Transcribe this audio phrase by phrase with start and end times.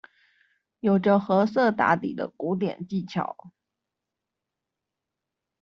[0.79, 3.51] 有著褐色打底的古典技巧